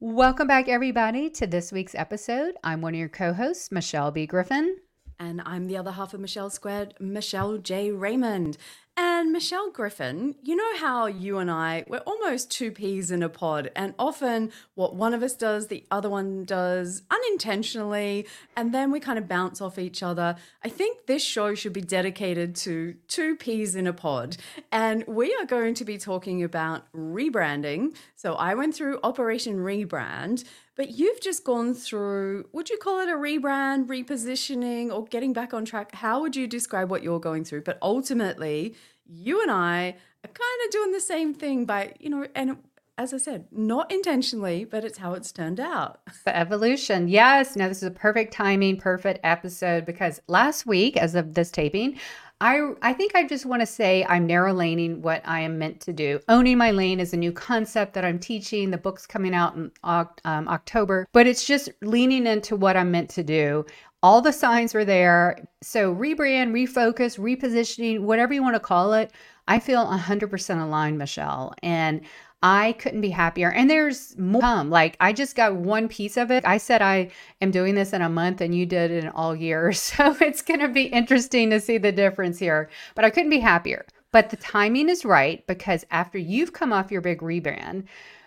Welcome 0.00 0.46
back, 0.46 0.68
everybody, 0.68 1.28
to 1.30 1.46
this 1.48 1.72
week's 1.72 1.96
episode. 1.96 2.54
I'm 2.62 2.82
one 2.82 2.94
of 2.94 3.00
your 3.00 3.08
co 3.08 3.32
hosts, 3.32 3.72
Michelle 3.72 4.12
B. 4.12 4.26
Griffin. 4.26 4.76
And 5.18 5.42
I'm 5.44 5.66
the 5.66 5.76
other 5.76 5.90
half 5.90 6.14
of 6.14 6.20
Michelle 6.20 6.50
Squared, 6.50 6.94
Michelle 7.00 7.58
J. 7.58 7.90
Raymond. 7.90 8.58
And 9.00 9.30
Michelle 9.30 9.70
Griffin, 9.70 10.34
you 10.42 10.56
know 10.56 10.76
how 10.78 11.06
you 11.06 11.38
and 11.38 11.48
I, 11.48 11.84
we're 11.86 11.98
almost 11.98 12.50
two 12.50 12.72
peas 12.72 13.12
in 13.12 13.22
a 13.22 13.28
pod, 13.28 13.70
and 13.76 13.94
often 13.96 14.50
what 14.74 14.96
one 14.96 15.14
of 15.14 15.22
us 15.22 15.34
does, 15.34 15.68
the 15.68 15.84
other 15.88 16.10
one 16.10 16.44
does 16.44 17.02
unintentionally, 17.08 18.26
and 18.56 18.74
then 18.74 18.90
we 18.90 18.98
kind 18.98 19.16
of 19.16 19.28
bounce 19.28 19.60
off 19.60 19.78
each 19.78 20.02
other. 20.02 20.34
I 20.64 20.68
think 20.68 21.06
this 21.06 21.22
show 21.22 21.54
should 21.54 21.72
be 21.72 21.80
dedicated 21.80 22.56
to 22.56 22.96
two 23.06 23.36
peas 23.36 23.76
in 23.76 23.86
a 23.86 23.92
pod. 23.92 24.36
And 24.72 25.04
we 25.06 25.32
are 25.36 25.46
going 25.46 25.74
to 25.74 25.84
be 25.84 25.96
talking 25.96 26.42
about 26.42 26.90
rebranding. 26.92 27.94
So 28.16 28.34
I 28.34 28.54
went 28.54 28.74
through 28.74 28.98
Operation 29.04 29.58
Rebrand. 29.58 30.42
But 30.74 30.92
you've 30.92 31.20
just 31.20 31.42
gone 31.42 31.74
through, 31.74 32.46
would 32.52 32.70
you 32.70 32.78
call 32.78 33.00
it 33.00 33.08
a 33.08 33.16
rebrand, 33.16 33.88
repositioning, 33.88 34.92
or 34.92 35.06
getting 35.06 35.32
back 35.32 35.52
on 35.52 35.64
track? 35.64 35.92
How 35.92 36.20
would 36.20 36.36
you 36.36 36.46
describe 36.46 36.88
what 36.88 37.02
you're 37.02 37.18
going 37.18 37.42
through? 37.42 37.62
But 37.62 37.78
ultimately, 37.82 38.76
you 39.06 39.42
and 39.42 39.50
I 39.50 39.96
are 40.24 40.28
kind 40.28 40.66
of 40.66 40.70
doing 40.70 40.92
the 40.92 41.00
same 41.00 41.34
thing 41.34 41.64
by, 41.64 41.94
you 41.98 42.10
know, 42.10 42.26
and 42.34 42.58
as 42.98 43.14
I 43.14 43.18
said, 43.18 43.46
not 43.52 43.92
intentionally, 43.92 44.64
but 44.64 44.84
it's 44.84 44.98
how 44.98 45.14
it's 45.14 45.30
turned 45.30 45.60
out. 45.60 46.00
The 46.24 46.36
evolution. 46.36 47.08
Yes. 47.08 47.56
Now, 47.56 47.68
this 47.68 47.78
is 47.78 47.84
a 47.84 47.92
perfect 47.92 48.34
timing, 48.34 48.76
perfect 48.76 49.20
episode 49.22 49.86
because 49.86 50.20
last 50.26 50.66
week, 50.66 50.96
as 50.96 51.14
of 51.14 51.34
this 51.34 51.50
taping, 51.50 51.98
I, 52.40 52.72
I 52.82 52.92
think 52.92 53.16
I 53.16 53.26
just 53.26 53.46
want 53.46 53.62
to 53.62 53.66
say 53.66 54.04
I'm 54.04 54.26
narrow 54.26 54.52
laning 54.52 55.02
what 55.02 55.22
I 55.24 55.40
am 55.40 55.58
meant 55.58 55.80
to 55.82 55.92
do. 55.92 56.20
Owning 56.28 56.56
my 56.56 56.70
lane 56.70 57.00
is 57.00 57.12
a 57.12 57.16
new 57.16 57.32
concept 57.32 57.94
that 57.94 58.04
I'm 58.04 58.18
teaching. 58.18 58.70
The 58.70 58.78
book's 58.78 59.06
coming 59.06 59.34
out 59.34 59.56
in 59.56 59.72
um, 59.82 60.48
October, 60.48 61.08
but 61.12 61.26
it's 61.26 61.44
just 61.44 61.68
leaning 61.82 62.26
into 62.26 62.54
what 62.54 62.76
I'm 62.76 62.92
meant 62.92 63.10
to 63.10 63.24
do. 63.24 63.66
All 64.02 64.20
the 64.20 64.32
signs 64.32 64.74
were 64.74 64.84
there. 64.84 65.48
So, 65.62 65.94
rebrand, 65.94 66.52
refocus, 66.52 67.18
repositioning, 67.18 68.00
whatever 68.00 68.32
you 68.32 68.42
want 68.42 68.54
to 68.54 68.60
call 68.60 68.92
it, 68.92 69.12
I 69.48 69.58
feel 69.58 69.84
100% 69.86 70.62
aligned, 70.62 70.98
Michelle. 70.98 71.54
And 71.62 72.02
I 72.42 72.72
couldn't 72.74 73.00
be 73.00 73.10
happier. 73.10 73.50
And 73.50 73.68
there's 73.68 74.16
more 74.16 74.40
come. 74.40 74.70
Like 74.70 74.96
I 75.00 75.12
just 75.12 75.34
got 75.34 75.56
one 75.56 75.88
piece 75.88 76.16
of 76.16 76.30
it. 76.30 76.44
I 76.46 76.58
said 76.58 76.82
I 76.82 77.10
am 77.40 77.50
doing 77.50 77.74
this 77.74 77.92
in 77.92 78.02
a 78.02 78.08
month 78.08 78.40
and 78.40 78.54
you 78.54 78.64
did 78.64 78.90
it 78.90 79.04
in 79.04 79.10
all 79.10 79.34
year. 79.34 79.72
So 79.88 80.14
it's 80.20 80.42
going 80.42 80.60
to 80.60 80.68
be 80.68 80.84
interesting 80.84 81.50
to 81.50 81.60
see 81.60 81.78
the 81.78 81.92
difference 81.92 82.38
here. 82.38 82.68
But 82.94 83.04
I 83.04 83.10
couldn't 83.10 83.30
be 83.30 83.40
happier. 83.40 83.86
But 84.12 84.30
the 84.30 84.36
timing 84.36 84.88
is 84.88 85.04
right 85.04 85.46
because 85.46 85.84
after 85.90 86.18
you've 86.18 86.52
come 86.52 86.72
off 86.72 86.92
your 86.92 87.00
big 87.00 87.20
rebrand, 87.20 87.84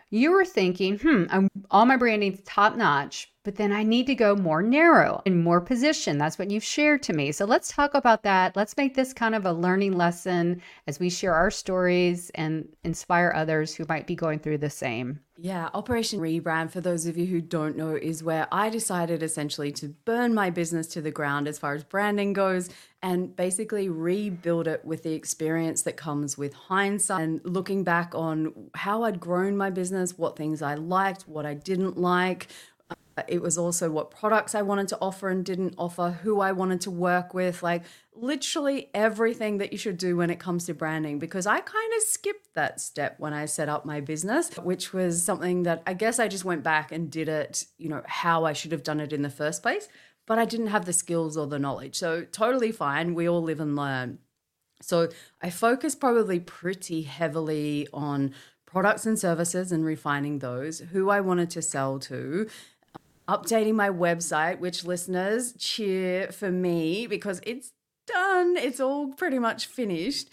you 0.10 0.32
were 0.32 0.46
thinking, 0.46 0.98
hmm, 0.98 1.26
I'm, 1.30 1.50
all 1.70 1.86
my 1.86 1.98
branding's 1.98 2.42
top 2.46 2.76
notch, 2.76 3.31
but 3.44 3.56
then 3.56 3.72
I 3.72 3.84
need 3.84 4.06
to 4.08 4.16
go 4.16 4.36
more 4.36 4.62
narrow 4.62 5.22
and 5.26 5.44
more 5.44 5.62
position. 5.62 6.18
That's 6.18 6.38
what 6.38 6.52
you've 6.52 6.64
shared 6.64 7.02
to 7.04 7.14
me. 7.14 7.32
So 7.32 7.46
let's 7.46 7.72
talk 7.72 7.94
about 7.96 8.24
that. 8.24 8.56
Let's 8.56 8.78
make 8.78 8.94
this 8.94 9.14
kind 9.14 9.34
of 9.34 9.46
a 9.46 9.54
learning 9.54 9.94
lesson 9.94 10.62
as 10.88 11.00
we 11.00 11.10
share 11.10 11.34
our 11.34 11.50
stories 11.50 12.30
and 12.36 12.68
inspire 12.84 13.34
others 13.36 13.74
who 13.74 13.86
might 13.90 14.06
be 14.06 14.16
going 14.16 14.40
through 14.40 14.60
the 14.60 14.70
same. 14.70 15.20
Yeah, 15.44 15.70
Operation 15.74 16.20
Rebrand, 16.20 16.70
for 16.70 16.82
those 16.82 17.08
of 17.08 17.18
you 17.18 17.26
who 17.26 17.42
don't 17.42 17.76
know, 17.76 17.96
is 17.96 18.24
where 18.24 18.48
I 18.52 18.70
decided 18.70 19.24
essentially 19.24 19.72
to 19.72 19.88
burn 20.06 20.36
my 20.36 20.52
business 20.52 20.86
to 20.90 21.02
the 21.02 21.10
ground 21.10 21.48
as 21.48 21.58
far 21.58 21.74
as 21.74 21.84
branding 21.84 22.34
goes 22.34 22.70
and 23.02 23.36
basically 23.36 23.90
rebuild 23.90 24.68
it 24.68 24.86
with 24.86 25.02
the 25.02 25.14
experience 25.14 25.82
that 25.82 25.98
comes 25.98 26.38
with 26.38 26.54
hindsight 26.54 27.24
and 27.24 27.42
looking 27.44 27.84
back 27.84 28.14
on 28.14 28.70
how 28.76 29.02
I'd 29.02 29.20
grown 29.20 29.58
my 29.58 29.72
business, 29.72 30.16
what 30.16 30.38
things 30.38 30.62
I 30.62 30.76
liked, 30.76 31.24
what 31.24 31.48
I 31.48 31.56
didn't 31.56 31.98
like, 31.98 32.46
Uh, 33.18 33.24
it 33.28 33.42
was 33.42 33.58
also 33.58 33.90
what 33.90 34.12
products 34.12 34.56
I 34.56 34.62
wanted 34.62 34.88
to 34.90 34.98
offer 35.02 35.30
and 35.30 35.44
didn't 35.44 35.76
offer, 35.78 36.20
who 36.24 36.40
I 36.40 36.52
wanted 36.52 36.82
to 36.82 36.92
work 36.92 37.34
with, 37.34 37.62
like 37.62 37.84
literally 38.14 38.90
everything 38.94 39.58
that 39.58 39.72
you 39.72 39.78
should 39.78 39.98
do 39.98 40.18
when 40.18 40.30
it 40.30 40.40
comes 40.40 40.66
to 40.66 40.74
branding. 40.74 41.20
Because 41.20 41.46
I 41.46 41.60
kind 41.60 41.94
of 41.98 42.04
skipped 42.04 42.54
that 42.54 42.80
step 42.80 43.16
when 43.20 43.34
I 43.34 43.46
set 43.46 43.70
up 43.70 43.86
my 43.86 44.02
business, 44.02 44.56
which 44.58 44.94
was 44.94 45.24
something 45.24 45.64
that 45.64 45.84
I 45.86 45.94
guess 45.94 46.20
I 46.20 46.28
just 46.28 46.46
went 46.46 46.64
back 46.64 46.92
and 46.92 47.12
did 47.12 47.28
it, 47.30 47.66
you 47.78 47.90
know, 47.90 48.04
how 48.06 48.46
I 48.46 48.54
should 48.54 48.72
have 48.72 48.84
done 48.84 49.00
it 49.00 49.14
in 49.14 49.22
the 49.22 49.30
first 49.30 49.62
place. 49.62 49.88
But 50.28 50.40
I 50.40 50.46
didn't 50.46 50.68
have 50.68 50.86
the 50.86 50.94
skills 50.94 51.36
or 51.36 51.48
the 51.48 51.60
knowledge. 51.60 51.96
So, 51.96 52.24
totally 52.24 52.72
fine. 52.72 53.16
We 53.16 53.28
all 53.28 53.42
live 53.42 53.60
and 53.60 53.76
learn. 53.76 54.20
So, 54.82 55.10
I 55.42 55.50
focus 55.50 55.96
probably 55.96 56.40
pretty 56.40 57.02
heavily 57.02 57.88
on 57.92 58.34
products 58.72 59.06
and 59.06 59.20
services 59.20 59.72
and 59.72 59.84
refining 59.84 60.40
those, 60.40 60.80
who 60.80 61.10
I 61.10 61.20
wanted 61.20 61.50
to 61.52 61.62
sell 61.62 62.00
to, 62.00 62.48
updating 63.32 63.76
my 63.76 63.90
website, 63.90 64.60
which 64.60 64.84
listeners 64.84 65.54
cheer 65.58 66.32
for 66.34 66.52
me 66.52 67.08
because 67.08 67.40
it's 67.46 67.72
done. 68.06 68.58
It's 68.58 68.82
all 68.82 69.14
pretty 69.14 69.40
much 69.40 69.68
finished. 69.68 70.30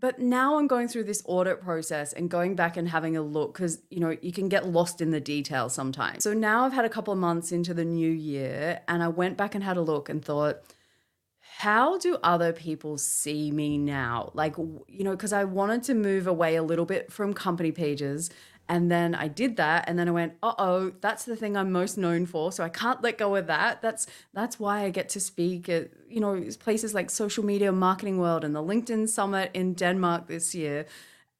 But 0.00 0.18
now 0.18 0.58
I'm 0.58 0.66
going 0.66 0.88
through 0.88 1.04
this 1.04 1.22
audit 1.24 1.60
process 1.60 2.12
and 2.12 2.28
going 2.28 2.56
back 2.56 2.76
and 2.76 2.88
having 2.88 3.16
a 3.16 3.22
look 3.22 3.54
because, 3.54 3.80
you 3.88 4.00
know, 4.00 4.16
you 4.20 4.32
can 4.32 4.48
get 4.48 4.66
lost 4.66 5.00
in 5.00 5.12
the 5.12 5.20
details 5.20 5.72
sometimes. 5.72 6.24
So 6.24 6.34
now 6.34 6.64
I've 6.64 6.72
had 6.72 6.84
a 6.84 6.88
couple 6.88 7.12
of 7.12 7.20
months 7.20 7.52
into 7.52 7.72
the 7.72 7.84
new 7.84 8.10
year 8.10 8.80
and 8.88 9.00
I 9.00 9.06
went 9.06 9.36
back 9.36 9.54
and 9.54 9.62
had 9.62 9.76
a 9.76 9.80
look 9.80 10.08
and 10.08 10.24
thought, 10.24 10.62
how 11.58 11.98
do 11.98 12.18
other 12.24 12.52
people 12.52 12.98
see 12.98 13.52
me 13.52 13.78
now? 13.78 14.32
Like, 14.34 14.56
you 14.56 15.04
know, 15.04 15.12
because 15.12 15.32
I 15.32 15.44
wanted 15.44 15.84
to 15.84 15.94
move 15.94 16.26
away 16.26 16.56
a 16.56 16.64
little 16.64 16.86
bit 16.86 17.12
from 17.12 17.32
company 17.32 17.70
pages 17.70 18.30
and 18.72 18.90
then 18.90 19.14
I 19.14 19.28
did 19.28 19.58
that, 19.58 19.84
and 19.86 19.98
then 19.98 20.08
I 20.08 20.12
went, 20.12 20.32
"Uh 20.42 20.54
oh, 20.58 20.92
that's 21.02 21.24
the 21.24 21.36
thing 21.36 21.58
I'm 21.58 21.70
most 21.70 21.98
known 21.98 22.24
for." 22.24 22.50
So 22.52 22.64
I 22.64 22.70
can't 22.70 23.02
let 23.02 23.18
go 23.18 23.36
of 23.36 23.46
that. 23.48 23.82
That's 23.82 24.06
that's 24.32 24.58
why 24.58 24.84
I 24.84 24.88
get 24.88 25.10
to 25.10 25.20
speak 25.20 25.68
at 25.68 25.90
you 26.08 26.20
know 26.20 26.42
places 26.58 26.94
like 26.94 27.10
Social 27.10 27.44
Media 27.44 27.70
Marketing 27.70 28.16
World 28.18 28.44
and 28.44 28.56
the 28.56 28.62
LinkedIn 28.62 29.10
Summit 29.10 29.50
in 29.52 29.74
Denmark 29.74 30.26
this 30.26 30.54
year. 30.54 30.86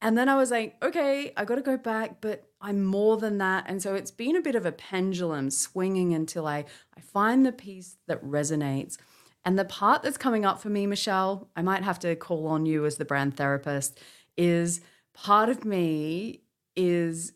And 0.02 0.18
then 0.18 0.28
I 0.28 0.34
was 0.34 0.50
like, 0.50 0.76
okay, 0.82 1.32
I 1.34 1.46
got 1.46 1.54
to 1.54 1.62
go 1.62 1.78
back, 1.78 2.20
but 2.20 2.44
I'm 2.60 2.84
more 2.84 3.16
than 3.16 3.38
that. 3.38 3.64
And 3.66 3.80
so 3.80 3.94
it's 3.94 4.10
been 4.10 4.36
a 4.36 4.42
bit 4.42 4.56
of 4.56 4.66
a 4.66 4.72
pendulum 4.72 5.48
swinging 5.50 6.12
until 6.12 6.46
I 6.46 6.66
I 6.98 7.00
find 7.00 7.46
the 7.46 7.52
piece 7.52 7.96
that 8.08 8.22
resonates. 8.22 8.98
And 9.42 9.58
the 9.58 9.64
part 9.64 10.02
that's 10.02 10.18
coming 10.18 10.44
up 10.44 10.60
for 10.60 10.68
me, 10.68 10.86
Michelle, 10.86 11.48
I 11.56 11.62
might 11.62 11.82
have 11.82 11.98
to 12.00 12.14
call 12.14 12.46
on 12.46 12.66
you 12.66 12.84
as 12.84 12.96
the 12.96 13.06
brand 13.06 13.38
therapist, 13.38 13.98
is 14.36 14.82
part 15.14 15.48
of 15.48 15.64
me 15.64 16.41
is, 16.76 17.32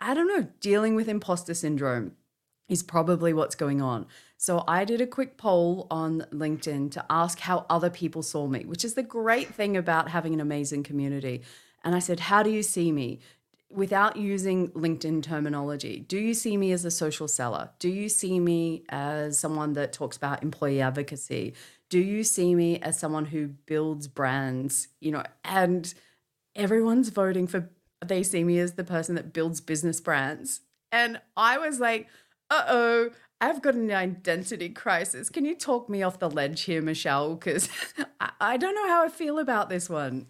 I 0.00 0.14
don't 0.14 0.28
know, 0.28 0.48
dealing 0.60 0.94
with 0.94 1.08
imposter 1.08 1.54
syndrome 1.54 2.12
is 2.70 2.82
probably 2.82 3.32
what's 3.32 3.56
going 3.56 3.82
on. 3.82 4.06
So 4.36 4.64
I 4.66 4.84
did 4.84 5.00
a 5.02 5.06
quick 5.06 5.36
poll 5.36 5.86
on 5.90 6.24
LinkedIn 6.32 6.92
to 6.92 7.04
ask 7.10 7.40
how 7.40 7.66
other 7.68 7.90
people 7.90 8.22
saw 8.22 8.46
me, 8.46 8.64
which 8.64 8.84
is 8.84 8.94
the 8.94 9.02
great 9.02 9.52
thing 9.52 9.76
about 9.76 10.08
having 10.08 10.32
an 10.32 10.40
amazing 10.40 10.84
community. 10.84 11.42
And 11.84 11.94
I 11.94 11.98
said, 11.98 12.20
How 12.20 12.42
do 12.42 12.50
you 12.50 12.62
see 12.62 12.92
me? 12.92 13.18
Without 13.70 14.16
using 14.16 14.68
LinkedIn 14.70 15.22
terminology, 15.22 16.00
do 16.08 16.18
you 16.18 16.34
see 16.34 16.56
me 16.56 16.72
as 16.72 16.84
a 16.84 16.90
social 16.90 17.28
seller? 17.28 17.70
Do 17.78 17.88
you 17.88 18.08
see 18.08 18.40
me 18.40 18.82
as 18.88 19.38
someone 19.38 19.74
that 19.74 19.92
talks 19.92 20.16
about 20.16 20.42
employee 20.42 20.80
advocacy? 20.80 21.54
Do 21.88 22.00
you 22.00 22.24
see 22.24 22.54
me 22.54 22.80
as 22.80 22.98
someone 22.98 23.26
who 23.26 23.48
builds 23.66 24.08
brands? 24.08 24.88
You 25.00 25.12
know, 25.12 25.22
and 25.44 25.92
everyone's 26.56 27.10
voting 27.10 27.46
for 27.46 27.70
they 28.04 28.22
see 28.22 28.44
me 28.44 28.58
as 28.58 28.74
the 28.74 28.84
person 28.84 29.14
that 29.14 29.32
builds 29.32 29.60
business 29.60 30.00
brands. 30.00 30.60
And 30.92 31.20
I 31.36 31.58
was 31.58 31.80
like, 31.80 32.08
uh 32.50 32.64
oh, 32.68 33.10
I've 33.40 33.62
got 33.62 33.74
an 33.74 33.90
identity 33.90 34.68
crisis. 34.68 35.30
Can 35.30 35.44
you 35.44 35.54
talk 35.54 35.88
me 35.88 36.02
off 36.02 36.18
the 36.18 36.28
ledge 36.28 36.62
here, 36.62 36.82
Michelle? 36.82 37.34
Because 37.34 37.68
I, 38.40 38.56
don't 38.58 38.74
know 38.74 38.86
how 38.86 39.04
I 39.04 39.08
feel 39.08 39.38
about 39.38 39.70
this 39.70 39.88
one. 39.88 40.26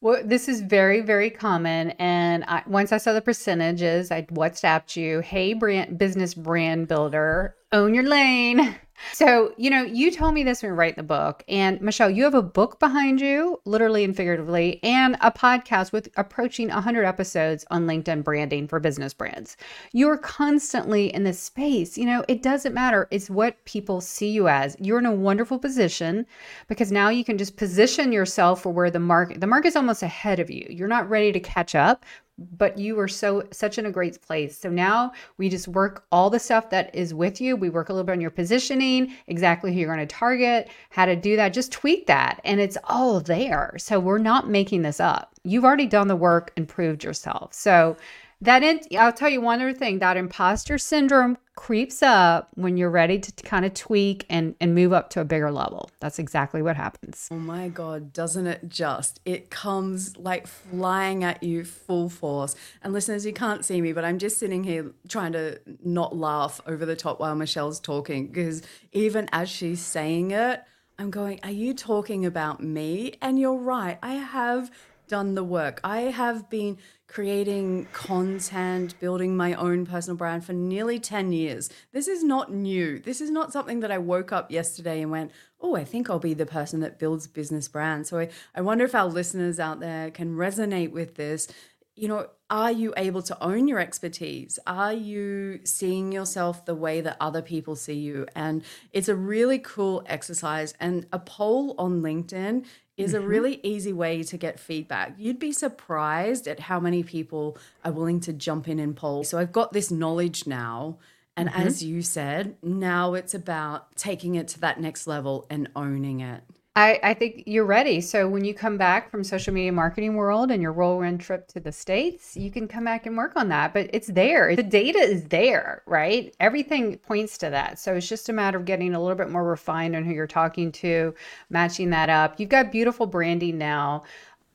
Well, 0.00 0.22
this 0.24 0.48
is 0.48 0.60
very, 0.60 1.00
very 1.00 1.30
common. 1.30 1.90
And 1.92 2.44
I, 2.44 2.62
once 2.66 2.92
I 2.92 2.98
saw 2.98 3.12
the 3.12 3.20
percentages, 3.20 4.10
I 4.10 4.22
WhatsApped 4.22 4.96
you, 4.96 5.20
hey, 5.20 5.54
brand, 5.54 5.98
business 5.98 6.34
brand 6.34 6.88
builder, 6.88 7.54
own 7.72 7.94
your 7.94 8.04
lane. 8.04 8.76
So, 9.12 9.52
you 9.56 9.70
know, 9.70 9.82
you 9.82 10.10
told 10.10 10.34
me 10.34 10.42
this 10.42 10.62
when 10.62 10.72
we 10.72 10.78
write 10.78 10.96
the 10.96 11.02
book. 11.02 11.44
And 11.48 11.80
Michelle, 11.80 12.10
you 12.10 12.24
have 12.24 12.34
a 12.34 12.42
book 12.42 12.78
behind 12.78 13.20
you, 13.20 13.60
literally 13.64 14.04
and 14.04 14.16
figuratively, 14.16 14.80
and 14.82 15.16
a 15.20 15.30
podcast 15.30 15.92
with 15.92 16.08
approaching 16.16 16.68
100 16.68 17.04
episodes 17.04 17.64
on 17.70 17.86
LinkedIn 17.86 18.24
branding 18.24 18.68
for 18.68 18.80
business 18.80 19.14
brands. 19.14 19.56
You're 19.92 20.18
constantly 20.18 21.14
in 21.14 21.24
this 21.24 21.40
space. 21.40 21.96
You 21.96 22.06
know, 22.06 22.24
it 22.28 22.42
doesn't 22.42 22.74
matter. 22.74 23.08
It's 23.10 23.30
what 23.30 23.64
people 23.64 24.00
see 24.00 24.30
you 24.30 24.48
as. 24.48 24.76
You're 24.80 24.98
in 24.98 25.06
a 25.06 25.12
wonderful 25.12 25.58
position 25.58 26.26
because 26.68 26.92
now 26.92 27.08
you 27.08 27.24
can 27.24 27.38
just 27.38 27.56
position 27.56 28.12
yourself 28.12 28.62
for 28.62 28.70
where 28.70 28.90
the 28.90 28.98
market, 28.98 29.40
the 29.40 29.46
market's 29.46 29.76
almost 29.76 30.02
ahead 30.02 30.40
of 30.40 30.50
you. 30.50 30.66
You're 30.68 30.88
not 30.88 31.08
ready 31.08 31.32
to 31.32 31.40
catch 31.40 31.74
up, 31.74 32.04
but 32.38 32.78
you 32.78 32.94
were 32.94 33.08
so 33.08 33.42
such 33.50 33.78
in 33.78 33.86
a 33.86 33.90
great 33.90 34.20
place. 34.22 34.56
So 34.56 34.70
now 34.70 35.12
we 35.36 35.48
just 35.48 35.68
work 35.68 36.04
all 36.12 36.30
the 36.30 36.38
stuff 36.38 36.70
that 36.70 36.94
is 36.94 37.12
with 37.12 37.40
you. 37.40 37.56
We 37.56 37.70
work 37.70 37.88
a 37.88 37.92
little 37.92 38.04
bit 38.04 38.12
on 38.12 38.20
your 38.20 38.30
positioning, 38.30 39.12
exactly 39.26 39.72
who 39.72 39.80
you're 39.80 39.94
going 39.94 40.06
to 40.06 40.14
target, 40.14 40.68
how 40.90 41.06
to 41.06 41.16
do 41.16 41.36
that. 41.36 41.52
Just 41.52 41.72
tweak 41.72 42.06
that 42.06 42.40
and 42.44 42.60
it's 42.60 42.78
all 42.84 43.20
there. 43.20 43.74
So 43.78 43.98
we're 43.98 44.18
not 44.18 44.48
making 44.48 44.82
this 44.82 45.00
up. 45.00 45.34
You've 45.42 45.64
already 45.64 45.86
done 45.86 46.08
the 46.08 46.16
work 46.16 46.52
and 46.56 46.68
proved 46.68 47.02
yourself. 47.02 47.54
So 47.54 47.96
that 48.40 48.62
in, 48.62 48.80
I'll 48.96 49.12
tell 49.12 49.28
you 49.28 49.40
one 49.40 49.60
other 49.60 49.72
thing 49.72 49.98
that 49.98 50.16
imposter 50.16 50.78
syndrome 50.78 51.38
creeps 51.56 52.04
up 52.04 52.50
when 52.54 52.76
you're 52.76 52.88
ready 52.88 53.18
to 53.18 53.32
kind 53.42 53.64
of 53.64 53.74
tweak 53.74 54.24
and 54.30 54.54
and 54.60 54.76
move 54.76 54.92
up 54.92 55.10
to 55.10 55.20
a 55.20 55.24
bigger 55.24 55.50
level. 55.50 55.90
That's 55.98 56.20
exactly 56.20 56.62
what 56.62 56.76
happens. 56.76 57.28
Oh 57.32 57.36
my 57.36 57.68
god, 57.68 58.12
doesn't 58.12 58.46
it 58.46 58.68
just? 58.68 59.18
It 59.24 59.50
comes 59.50 60.16
like 60.16 60.46
flying 60.46 61.24
at 61.24 61.42
you 61.42 61.64
full 61.64 62.08
force. 62.08 62.54
And 62.80 62.92
listeners, 62.92 63.26
you 63.26 63.32
can't 63.32 63.64
see 63.64 63.80
me, 63.80 63.92
but 63.92 64.04
I'm 64.04 64.18
just 64.18 64.38
sitting 64.38 64.62
here 64.62 64.92
trying 65.08 65.32
to 65.32 65.60
not 65.84 66.14
laugh 66.16 66.60
over 66.64 66.86
the 66.86 66.96
top 66.96 67.18
while 67.18 67.34
Michelle's 67.34 67.80
talking 67.80 68.28
because 68.28 68.62
even 68.92 69.28
as 69.32 69.48
she's 69.48 69.80
saying 69.80 70.30
it, 70.30 70.62
I'm 70.96 71.10
going, 71.10 71.40
"Are 71.42 71.50
you 71.50 71.74
talking 71.74 72.24
about 72.24 72.62
me?" 72.62 73.14
And 73.20 73.36
you're 73.36 73.58
right. 73.58 73.98
I 74.00 74.14
have 74.14 74.70
done 75.08 75.34
the 75.34 75.44
work. 75.44 75.80
I 75.82 76.02
have 76.02 76.48
been 76.48 76.78
creating 77.08 77.86
content, 77.94 78.98
building 79.00 79.34
my 79.34 79.54
own 79.54 79.86
personal 79.86 80.16
brand 80.16 80.44
for 80.44 80.52
nearly 80.52 81.00
10 81.00 81.32
years. 81.32 81.70
This 81.92 82.06
is 82.06 82.22
not 82.22 82.52
new. 82.52 82.98
This 82.98 83.22
is 83.22 83.30
not 83.30 83.50
something 83.50 83.80
that 83.80 83.90
I 83.90 83.96
woke 83.96 84.30
up 84.30 84.50
yesterday 84.50 85.00
and 85.00 85.10
went, 85.10 85.32
oh, 85.60 85.74
I 85.74 85.84
think 85.84 86.08
I'll 86.08 86.18
be 86.18 86.34
the 86.34 86.46
person 86.46 86.80
that 86.80 86.98
builds 86.98 87.26
business 87.26 87.66
brands. 87.66 88.10
So 88.10 88.18
I, 88.18 88.28
I 88.54 88.60
wonder 88.60 88.84
if 88.84 88.94
our 88.94 89.06
listeners 89.06 89.58
out 89.58 89.80
there 89.80 90.10
can 90.10 90.36
resonate 90.36 90.92
with 90.92 91.14
this. 91.14 91.48
You 91.96 92.08
know, 92.08 92.26
are 92.50 92.70
you 92.70 92.92
able 92.96 93.22
to 93.22 93.42
own 93.42 93.68
your 93.68 93.80
expertise? 93.80 94.58
Are 94.66 94.92
you 94.92 95.60
seeing 95.64 96.12
yourself 96.12 96.66
the 96.66 96.74
way 96.74 97.00
that 97.00 97.16
other 97.20 97.42
people 97.42 97.74
see 97.74 97.98
you? 97.98 98.26
And 98.36 98.62
it's 98.92 99.08
a 99.08 99.16
really 99.16 99.58
cool 99.58 100.02
exercise. 100.06 100.74
And 100.78 101.06
a 101.10 101.18
poll 101.18 101.74
on 101.78 102.02
LinkedIn 102.02 102.66
is 102.98 103.14
mm-hmm. 103.14 103.24
a 103.24 103.26
really 103.26 103.60
easy 103.62 103.92
way 103.92 104.22
to 104.24 104.36
get 104.36 104.60
feedback. 104.60 105.14
You'd 105.16 105.38
be 105.38 105.52
surprised 105.52 106.46
at 106.46 106.60
how 106.60 106.80
many 106.80 107.02
people 107.02 107.56
are 107.84 107.92
willing 107.92 108.20
to 108.20 108.32
jump 108.32 108.68
in 108.68 108.78
and 108.78 108.94
poll. 108.94 109.24
So 109.24 109.38
I've 109.38 109.52
got 109.52 109.72
this 109.72 109.90
knowledge 109.90 110.46
now. 110.46 110.98
And 111.36 111.48
mm-hmm. 111.48 111.66
as 111.66 111.84
you 111.84 112.02
said, 112.02 112.56
now 112.62 113.14
it's 113.14 113.32
about 113.32 113.94
taking 113.96 114.34
it 114.34 114.48
to 114.48 114.60
that 114.60 114.80
next 114.80 115.06
level 115.06 115.46
and 115.48 115.70
owning 115.76 116.20
it. 116.20 116.42
I, 116.78 117.00
I 117.02 117.14
think 117.14 117.42
you're 117.44 117.64
ready. 117.64 118.00
So 118.00 118.28
when 118.28 118.44
you 118.44 118.54
come 118.54 118.78
back 118.78 119.10
from 119.10 119.24
social 119.24 119.52
media 119.52 119.72
marketing 119.72 120.14
world 120.14 120.52
and 120.52 120.62
your 120.62 120.72
whirlwind 120.72 121.20
trip 121.20 121.48
to 121.48 121.58
the 121.58 121.72
States, 121.72 122.36
you 122.36 122.52
can 122.52 122.68
come 122.68 122.84
back 122.84 123.04
and 123.04 123.16
work 123.16 123.32
on 123.34 123.48
that. 123.48 123.74
But 123.74 123.90
it's 123.92 124.06
there. 124.06 124.54
The 124.54 124.62
data 124.62 125.00
is 125.00 125.24
there, 125.24 125.82
right? 125.86 126.32
Everything 126.38 126.98
points 126.98 127.36
to 127.38 127.50
that. 127.50 127.80
So 127.80 127.94
it's 127.94 128.08
just 128.08 128.28
a 128.28 128.32
matter 128.32 128.58
of 128.58 128.64
getting 128.64 128.94
a 128.94 129.00
little 129.00 129.16
bit 129.16 129.28
more 129.28 129.42
refined 129.42 129.96
on 129.96 130.04
who 130.04 130.12
you're 130.12 130.28
talking 130.28 130.70
to, 130.70 131.16
matching 131.50 131.90
that 131.90 132.10
up. 132.10 132.38
You've 132.38 132.48
got 132.48 132.70
beautiful 132.70 133.06
branding 133.06 133.58
now. 133.58 134.04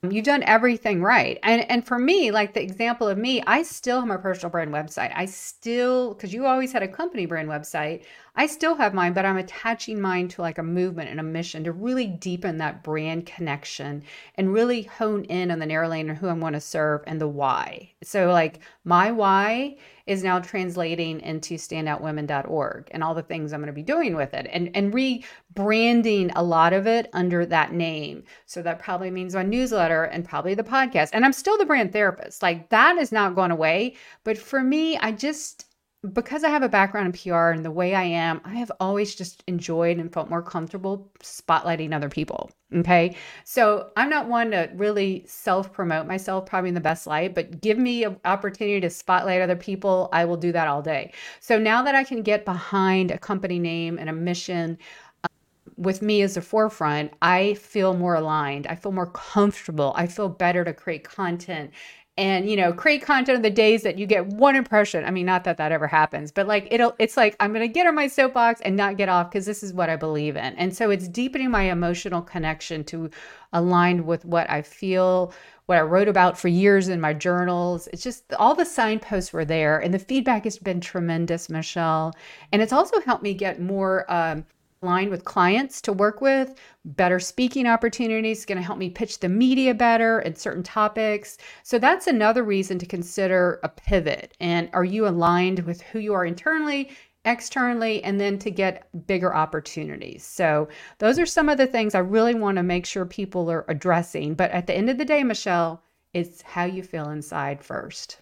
Mm-hmm. 0.06 0.16
You've 0.16 0.24
done 0.24 0.42
everything 0.44 1.02
right. 1.02 1.38
And 1.42 1.68
and 1.70 1.86
for 1.86 1.98
me, 1.98 2.30
like 2.30 2.54
the 2.54 2.62
example 2.62 3.08
of 3.08 3.18
me, 3.18 3.42
I 3.46 3.62
still 3.62 4.00
have 4.00 4.08
my 4.08 4.16
personal 4.16 4.50
brand 4.50 4.72
website. 4.72 5.12
I 5.14 5.26
still 5.26 6.14
cuz 6.14 6.32
you 6.32 6.46
always 6.46 6.72
had 6.72 6.82
a 6.82 6.88
company 6.88 7.26
brand 7.26 7.48
website. 7.48 8.04
I 8.36 8.46
still 8.46 8.74
have 8.74 8.94
mine, 8.94 9.12
but 9.12 9.24
I'm 9.24 9.36
attaching 9.36 10.00
mine 10.00 10.28
to 10.28 10.42
like 10.42 10.58
a 10.58 10.62
movement 10.62 11.10
and 11.10 11.20
a 11.20 11.22
mission 11.22 11.64
to 11.64 11.72
really 11.72 12.06
deepen 12.06 12.58
that 12.58 12.82
brand 12.82 13.26
connection 13.26 14.02
and 14.36 14.52
really 14.52 14.82
hone 14.82 15.24
in 15.24 15.50
on 15.50 15.60
the 15.60 15.66
narrow 15.66 15.88
lane 15.88 16.08
and 16.08 16.18
who 16.18 16.28
I 16.28 16.32
want 16.32 16.54
to 16.54 16.60
serve 16.60 17.02
and 17.06 17.20
the 17.20 17.28
why. 17.28 17.92
So, 18.02 18.30
like, 18.32 18.58
my 18.84 19.12
why 19.12 19.76
is 20.06 20.22
now 20.22 20.38
translating 20.38 21.20
into 21.20 21.54
standoutwomen.org 21.54 22.88
and 22.90 23.02
all 23.02 23.14
the 23.14 23.22
things 23.22 23.52
I'm 23.52 23.60
going 23.60 23.68
to 23.68 23.72
be 23.72 23.82
doing 23.82 24.16
with 24.16 24.34
it 24.34 24.46
and, 24.52 24.70
and 24.74 24.92
rebranding 24.92 26.30
a 26.36 26.42
lot 26.42 26.72
of 26.72 26.86
it 26.86 27.08
under 27.12 27.46
that 27.46 27.72
name. 27.72 28.24
So, 28.46 28.62
that 28.62 28.78
probably 28.78 29.10
means 29.10 29.34
my 29.34 29.42
newsletter 29.42 30.04
and 30.04 30.24
probably 30.24 30.54
the 30.54 30.62
podcast. 30.62 31.10
And 31.12 31.24
I'm 31.24 31.32
still 31.32 31.56
the 31.56 31.66
brand 31.66 31.92
therapist. 31.92 32.42
Like, 32.42 32.68
that 32.70 32.98
is 32.98 33.12
not 33.12 33.34
going 33.34 33.50
away. 33.50 33.96
But 34.24 34.38
for 34.38 34.62
me, 34.62 34.96
I 34.98 35.12
just, 35.12 35.66
because 36.12 36.44
I 36.44 36.50
have 36.50 36.62
a 36.62 36.68
background 36.68 37.06
in 37.06 37.12
PR 37.12 37.48
and 37.48 37.64
the 37.64 37.70
way 37.70 37.94
I 37.94 38.02
am, 38.02 38.40
I 38.44 38.54
have 38.56 38.70
always 38.78 39.14
just 39.14 39.42
enjoyed 39.46 39.98
and 39.98 40.12
felt 40.12 40.28
more 40.28 40.42
comfortable 40.42 41.10
spotlighting 41.20 41.94
other 41.94 42.10
people. 42.10 42.50
Okay. 42.74 43.16
So 43.44 43.90
I'm 43.96 44.10
not 44.10 44.28
one 44.28 44.50
to 44.50 44.68
really 44.74 45.24
self 45.26 45.72
promote 45.72 46.06
myself, 46.06 46.44
probably 46.44 46.68
in 46.68 46.74
the 46.74 46.80
best 46.80 47.06
light, 47.06 47.34
but 47.34 47.60
give 47.60 47.78
me 47.78 48.04
an 48.04 48.18
opportunity 48.24 48.80
to 48.80 48.90
spotlight 48.90 49.40
other 49.40 49.56
people. 49.56 50.10
I 50.12 50.24
will 50.26 50.36
do 50.36 50.52
that 50.52 50.68
all 50.68 50.82
day. 50.82 51.12
So 51.40 51.58
now 51.58 51.82
that 51.82 51.94
I 51.94 52.04
can 52.04 52.22
get 52.22 52.44
behind 52.44 53.10
a 53.10 53.18
company 53.18 53.58
name 53.58 53.98
and 53.98 54.10
a 54.10 54.12
mission, 54.12 54.76
uh, 55.22 55.28
with 55.76 56.02
me 56.02 56.20
as 56.20 56.34
the 56.34 56.42
forefront, 56.42 57.12
I 57.22 57.54
feel 57.54 57.94
more 57.94 58.16
aligned. 58.16 58.66
I 58.66 58.74
feel 58.74 58.92
more 58.92 59.10
comfortable. 59.10 59.94
I 59.96 60.06
feel 60.06 60.28
better 60.28 60.64
to 60.64 60.74
create 60.74 61.04
content 61.04 61.70
and 62.16 62.48
you 62.48 62.56
know 62.56 62.72
create 62.72 63.02
content 63.02 63.36
on 63.36 63.42
the 63.42 63.50
days 63.50 63.82
that 63.82 63.98
you 63.98 64.06
get 64.06 64.26
one 64.26 64.54
impression. 64.54 65.04
I 65.04 65.10
mean 65.10 65.26
not 65.26 65.44
that 65.44 65.56
that 65.56 65.72
ever 65.72 65.86
happens 65.86 66.30
but 66.30 66.46
like 66.46 66.68
it'll 66.70 66.94
it's 66.98 67.16
like 67.16 67.36
i'm 67.40 67.52
gonna 67.52 67.68
get 67.68 67.86
on 67.86 67.94
my 67.94 68.06
soapbox 68.06 68.60
and 68.60 68.76
not 68.76 68.96
get 68.96 69.08
off 69.08 69.30
because 69.30 69.46
this 69.46 69.62
is 69.62 69.72
what 69.72 69.90
i 69.90 69.96
believe 69.96 70.36
in. 70.36 70.54
And 70.54 70.74
so 70.76 70.90
it's 70.90 71.08
deepening 71.08 71.50
my 71.50 71.64
emotional 71.64 72.22
connection 72.22 72.84
to 72.84 73.10
aligned 73.52 74.06
with 74.06 74.24
what 74.24 74.48
i 74.50 74.62
feel 74.62 75.32
what 75.66 75.78
i 75.78 75.80
wrote 75.80 76.08
about 76.08 76.38
for 76.38 76.48
years 76.48 76.88
in 76.88 77.00
my 77.00 77.12
journals. 77.12 77.88
It's 77.92 78.02
just 78.02 78.32
all 78.34 78.54
the 78.54 78.64
signposts 78.64 79.32
were 79.32 79.44
there 79.44 79.78
and 79.78 79.92
the 79.92 79.98
feedback 79.98 80.44
has 80.44 80.58
been 80.58 80.80
tremendous 80.80 81.48
michelle. 81.48 82.14
And 82.52 82.62
it's 82.62 82.72
also 82.72 83.00
helped 83.00 83.22
me 83.22 83.34
get 83.34 83.60
more 83.60 84.10
um, 84.12 84.44
aligned 84.84 85.10
with 85.10 85.24
clients 85.24 85.80
to 85.80 85.92
work 85.92 86.20
with, 86.20 86.54
better 86.84 87.18
speaking 87.18 87.66
opportunities, 87.66 88.44
going 88.44 88.58
to 88.58 88.64
help 88.64 88.78
me 88.78 88.90
pitch 88.90 89.18
the 89.20 89.28
media 89.28 89.74
better 89.74 90.18
and 90.18 90.36
certain 90.36 90.62
topics. 90.62 91.38
So 91.62 91.78
that's 91.78 92.06
another 92.06 92.42
reason 92.42 92.78
to 92.78 92.86
consider 92.86 93.60
a 93.62 93.68
pivot. 93.68 94.36
And 94.40 94.68
are 94.74 94.84
you 94.84 95.08
aligned 95.08 95.60
with 95.60 95.80
who 95.82 95.98
you 95.98 96.14
are 96.14 96.24
internally? 96.24 96.90
externally 97.26 98.04
and 98.04 98.20
then 98.20 98.38
to 98.38 98.50
get 98.50 98.86
bigger 99.06 99.34
opportunities. 99.34 100.22
So, 100.22 100.68
those 100.98 101.18
are 101.18 101.24
some 101.24 101.48
of 101.48 101.56
the 101.56 101.66
things 101.66 101.94
I 101.94 102.00
really 102.00 102.34
want 102.34 102.58
to 102.58 102.62
make 102.62 102.84
sure 102.84 103.06
people 103.06 103.50
are 103.50 103.64
addressing. 103.66 104.34
But 104.34 104.50
at 104.50 104.66
the 104.66 104.74
end 104.74 104.90
of 104.90 104.98
the 104.98 105.06
day, 105.06 105.24
Michelle, 105.24 105.82
it's 106.12 106.42
how 106.42 106.64
you 106.64 106.82
feel 106.82 107.08
inside 107.08 107.64
first. 107.64 108.18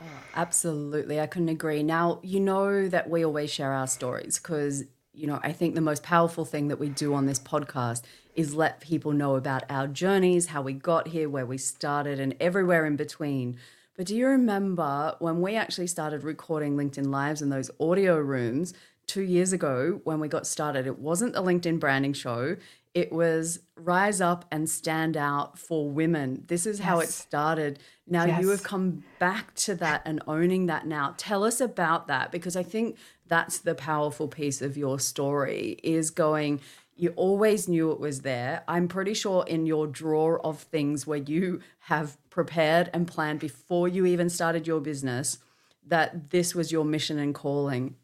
Oh, 0.00 0.04
absolutely. 0.34 1.20
I 1.20 1.26
couldn't 1.26 1.48
agree. 1.48 1.82
Now, 1.82 2.20
you 2.22 2.40
know 2.40 2.88
that 2.88 3.08
we 3.08 3.24
always 3.24 3.50
share 3.50 3.72
our 3.72 3.86
stories 3.86 4.38
because 4.38 4.84
you 5.14 5.26
know, 5.26 5.40
I 5.42 5.52
think 5.52 5.74
the 5.74 5.80
most 5.80 6.02
powerful 6.02 6.44
thing 6.44 6.68
that 6.68 6.78
we 6.78 6.88
do 6.88 7.14
on 7.14 7.26
this 7.26 7.38
podcast 7.38 8.02
is 8.34 8.54
let 8.54 8.80
people 8.80 9.12
know 9.12 9.36
about 9.36 9.62
our 9.70 9.86
journeys, 9.86 10.46
how 10.46 10.62
we 10.62 10.72
got 10.72 11.08
here, 11.08 11.28
where 11.28 11.46
we 11.46 11.58
started, 11.58 12.18
and 12.18 12.34
everywhere 12.40 12.84
in 12.84 12.96
between. 12.96 13.56
But 13.96 14.06
do 14.06 14.16
you 14.16 14.26
remember 14.26 15.14
when 15.20 15.40
we 15.40 15.54
actually 15.54 15.86
started 15.86 16.24
recording 16.24 16.76
LinkedIn 16.76 17.06
Lives 17.06 17.42
in 17.42 17.48
those 17.48 17.70
audio 17.78 18.18
rooms 18.18 18.74
two 19.06 19.22
years 19.22 19.52
ago 19.52 20.00
when 20.02 20.18
we 20.18 20.26
got 20.26 20.46
started? 20.46 20.86
It 20.86 20.98
wasn't 20.98 21.34
the 21.34 21.42
LinkedIn 21.42 21.78
branding 21.78 22.12
show, 22.12 22.56
it 22.94 23.10
was 23.10 23.58
Rise 23.74 24.20
Up 24.20 24.44
and 24.52 24.70
Stand 24.70 25.16
Out 25.16 25.58
for 25.58 25.90
Women. 25.90 26.44
This 26.46 26.64
is 26.64 26.78
yes. 26.78 26.88
how 26.88 27.00
it 27.00 27.08
started. 27.08 27.80
Now 28.06 28.24
yes. 28.24 28.40
you 28.40 28.50
have 28.50 28.62
come 28.62 29.02
back 29.18 29.52
to 29.56 29.74
that 29.76 30.02
and 30.04 30.22
owning 30.28 30.66
that 30.66 30.86
now. 30.86 31.14
Tell 31.16 31.42
us 31.42 31.60
about 31.60 32.06
that 32.06 32.30
because 32.30 32.54
I 32.54 32.62
think 32.62 32.96
that's 33.26 33.58
the 33.58 33.74
powerful 33.74 34.28
piece 34.28 34.60
of 34.62 34.76
your 34.76 34.98
story 34.98 35.78
is 35.82 36.10
going 36.10 36.60
you 36.96 37.12
always 37.16 37.68
knew 37.68 37.90
it 37.90 37.98
was 37.98 38.20
there. 38.20 38.62
I'm 38.68 38.88
pretty 38.88 39.14
sure 39.14 39.44
in 39.46 39.66
your 39.66 39.86
drawer 39.86 40.44
of 40.46 40.60
things 40.60 41.06
where 41.06 41.18
you 41.18 41.60
have 41.80 42.16
prepared 42.30 42.88
and 42.92 43.06
planned 43.06 43.40
before 43.40 43.88
you 43.88 44.06
even 44.06 44.30
started 44.30 44.66
your 44.66 44.80
business 44.80 45.38
that 45.86 46.30
this 46.30 46.54
was 46.54 46.70
your 46.70 46.84
mission 46.84 47.18
and 47.18 47.34
calling. 47.34 47.96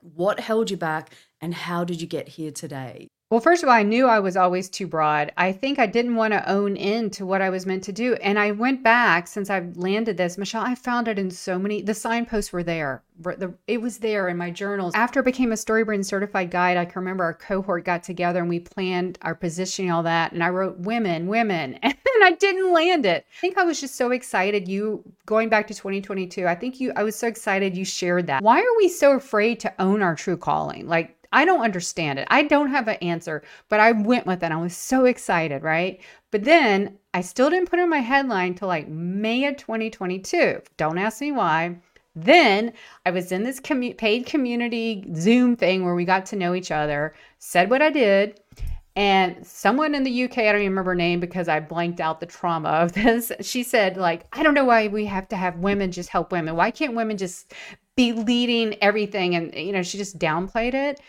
What 0.00 0.40
held 0.40 0.70
you 0.70 0.76
back 0.76 1.14
and 1.40 1.54
how 1.54 1.84
did 1.84 2.00
you 2.00 2.08
get 2.08 2.30
here 2.30 2.50
today? 2.50 3.08
Well, 3.32 3.40
first 3.40 3.62
of 3.62 3.70
all, 3.70 3.74
I 3.74 3.82
knew 3.82 4.08
I 4.08 4.18
was 4.18 4.36
always 4.36 4.68
too 4.68 4.86
broad. 4.86 5.32
I 5.38 5.52
think 5.52 5.78
I 5.78 5.86
didn't 5.86 6.16
want 6.16 6.34
to 6.34 6.50
own 6.50 6.76
into 6.76 7.24
what 7.24 7.40
I 7.40 7.48
was 7.48 7.64
meant 7.64 7.82
to 7.84 7.90
do. 7.90 8.12
And 8.16 8.38
I 8.38 8.50
went 8.50 8.82
back 8.82 9.26
since 9.26 9.48
I've 9.48 9.74
landed 9.74 10.18
this. 10.18 10.36
Michelle, 10.36 10.60
I 10.60 10.74
found 10.74 11.08
it 11.08 11.18
in 11.18 11.30
so 11.30 11.58
many, 11.58 11.80
the 11.80 11.94
signposts 11.94 12.52
were 12.52 12.62
there. 12.62 13.02
It 13.66 13.80
was 13.80 13.96
there 13.96 14.28
in 14.28 14.36
my 14.36 14.50
journals. 14.50 14.92
After 14.94 15.20
I 15.20 15.22
became 15.22 15.50
a 15.50 15.54
StoryBrand 15.54 16.04
certified 16.04 16.50
guide, 16.50 16.76
I 16.76 16.84
can 16.84 17.00
remember 17.00 17.24
our 17.24 17.32
cohort 17.32 17.86
got 17.86 18.02
together 18.02 18.40
and 18.40 18.50
we 18.50 18.60
planned 18.60 19.18
our 19.22 19.34
positioning, 19.34 19.90
all 19.90 20.02
that. 20.02 20.32
And 20.32 20.44
I 20.44 20.50
wrote 20.50 20.80
women, 20.80 21.26
women, 21.26 21.78
and 21.82 21.94
I 22.22 22.32
didn't 22.32 22.74
land 22.74 23.06
it. 23.06 23.24
I 23.38 23.40
think 23.40 23.56
I 23.56 23.64
was 23.64 23.80
just 23.80 23.94
so 23.94 24.10
excited. 24.10 24.68
You 24.68 25.02
going 25.24 25.48
back 25.48 25.66
to 25.68 25.74
2022, 25.74 26.46
I 26.46 26.54
think 26.54 26.80
you, 26.80 26.92
I 26.96 27.02
was 27.02 27.16
so 27.16 27.28
excited 27.28 27.78
you 27.78 27.86
shared 27.86 28.26
that. 28.26 28.42
Why 28.42 28.60
are 28.60 28.76
we 28.76 28.90
so 28.90 29.12
afraid 29.12 29.58
to 29.60 29.72
own 29.78 30.02
our 30.02 30.14
true 30.14 30.36
calling? 30.36 30.86
Like, 30.86 31.16
I 31.32 31.44
don't 31.44 31.62
understand 31.62 32.18
it. 32.18 32.28
I 32.30 32.42
don't 32.42 32.70
have 32.70 32.88
an 32.88 32.96
answer, 32.96 33.42
but 33.68 33.80
I 33.80 33.92
went 33.92 34.26
with 34.26 34.42
it. 34.42 34.52
I 34.52 34.56
was 34.56 34.76
so 34.76 35.06
excited, 35.06 35.62
right? 35.62 36.00
But 36.30 36.44
then 36.44 36.98
I 37.14 37.20
still 37.22 37.50
didn't 37.50 37.70
put 37.70 37.78
in 37.78 37.88
my 37.88 37.98
headline 37.98 38.54
till 38.54 38.68
like 38.68 38.88
May 38.88 39.46
of 39.46 39.56
2022. 39.56 40.60
Don't 40.76 40.98
ask 40.98 41.20
me 41.20 41.32
why. 41.32 41.76
Then 42.14 42.72
I 43.06 43.10
was 43.10 43.32
in 43.32 43.42
this 43.42 43.60
commu- 43.60 43.96
paid 43.96 44.26
community 44.26 45.04
Zoom 45.14 45.56
thing 45.56 45.84
where 45.84 45.94
we 45.94 46.04
got 46.04 46.26
to 46.26 46.36
know 46.36 46.54
each 46.54 46.70
other, 46.70 47.14
said 47.38 47.70
what 47.70 47.80
I 47.80 47.90
did, 47.90 48.38
And 48.94 49.46
someone 49.46 49.94
in 49.94 50.02
the 50.02 50.24
UK, 50.24 50.38
I 50.38 50.52
don't 50.52 50.56
even 50.56 50.72
remember 50.72 50.90
her 50.90 50.94
name 50.94 51.18
because 51.18 51.48
I 51.48 51.60
blanked 51.60 52.00
out 52.00 52.20
the 52.20 52.26
trauma 52.26 52.68
of 52.68 52.92
this. 52.94 53.32
She 53.40 53.62
said, 53.62 53.96
like, 53.96 54.26
I 54.32 54.42
don't 54.42 54.54
know 54.54 54.64
why 54.64 54.88
we 54.88 55.06
have 55.06 55.28
to 55.28 55.36
have 55.36 55.56
women 55.58 55.92
just 55.92 56.10
help 56.10 56.32
women. 56.32 56.56
Why 56.56 56.70
can't 56.70 56.94
women 56.94 57.16
just 57.16 57.52
be 57.96 58.12
leading 58.12 58.82
everything? 58.82 59.34
And, 59.34 59.54
you 59.54 59.72
know, 59.72 59.82
she 59.82 59.98
just 59.98 60.18
downplayed 60.18 60.74
it. 60.74 61.00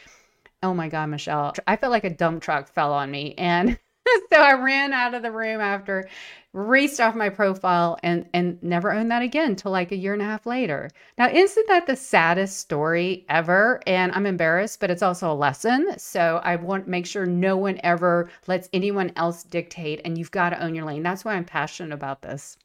Oh 0.62 0.74
my 0.74 0.88
God, 0.88 1.08
Michelle. 1.08 1.54
I 1.68 1.75
felt 1.75 1.92
like 1.92 2.06
a 2.06 2.10
dump 2.10 2.42
truck 2.42 2.70
fell 2.70 2.94
on 2.94 3.12
me. 3.12 3.36
And 3.38 3.78
so 4.31 4.39
I 4.39 4.53
ran 4.53 4.93
out 4.93 5.13
of 5.13 5.22
the 5.22 5.31
room 5.31 5.62
after, 5.62 6.07
raced 6.51 7.00
off 7.00 7.15
my 7.15 7.29
profile, 7.29 7.98
and 8.03 8.27
and 8.33 8.62
never 8.62 8.91
owned 8.91 9.12
that 9.12 9.22
again 9.22 9.55
till 9.55 9.72
like 9.72 9.91
a 9.91 9.95
year 9.95 10.13
and 10.13 10.22
a 10.22 10.25
half 10.25 10.45
later. 10.45 10.89
Now, 11.17 11.29
isn't 11.29 11.67
that 11.67 11.88
the 11.88 11.95
saddest 11.95 12.57
story 12.57 13.25
ever? 13.29 13.81
And 13.88 14.12
I'm 14.12 14.25
embarrassed, 14.25 14.79
but 14.79 14.91
it's 14.91 15.01
also 15.03 15.31
a 15.31 15.33
lesson. 15.33 15.98
So 15.98 16.41
I 16.43 16.55
want 16.57 16.86
to 16.86 16.91
make 16.91 17.05
sure 17.05 17.25
no 17.25 17.57
one 17.57 17.79
ever 17.83 18.29
lets 18.48 18.69
anyone 18.74 19.12
else 19.15 19.43
dictate, 19.43 20.01
and 20.05 20.17
you've 20.17 20.31
got 20.31 20.50
to 20.50 20.63
own 20.63 20.75
your 20.75 20.86
lane. 20.86 21.03
That's 21.03 21.25
why 21.25 21.36
I'm 21.36 21.45
passionate 21.45 21.93
about 21.93 22.22
this. 22.22 22.57